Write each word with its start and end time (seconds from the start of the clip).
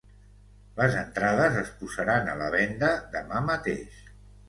Les 0.79 0.97
entrades 1.01 1.61
es 1.63 1.71
posaran 1.83 2.35
a 2.35 2.37
la 2.43 2.51
venda 2.59 2.93
demà 3.17 3.47
mateix. 3.55 4.05